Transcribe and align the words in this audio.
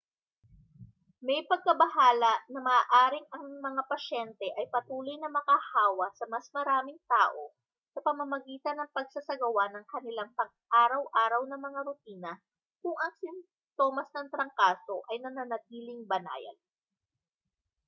may 1.25 1.39
pagkabahala 1.51 2.33
na 2.51 2.59
maaaring 2.69 3.27
ang 3.37 3.45
mga 3.67 3.81
pasyente 3.91 4.47
ay 4.59 4.65
patuloy 4.75 5.13
na 5.21 5.29
makahawa 5.37 6.07
sa 6.17 6.25
mas 6.33 6.45
maraming 6.55 6.97
tao 7.13 7.41
sa 7.93 7.99
pamamagitan 8.07 8.75
ng 8.81 8.89
pagsasagawa 8.97 9.63
ng 9.77 9.85
kanilang 9.93 10.31
pang-araw-araw 10.37 11.41
na 11.47 11.57
mga 11.65 11.79
rutina 11.87 12.33
kung 12.81 12.97
ang 13.03 13.13
sintomas 13.21 14.09
ng 14.17 14.27
trangkaso 14.33 14.95
ay 15.13 15.17
nananatiling 15.23 16.01
banayad 16.11 16.57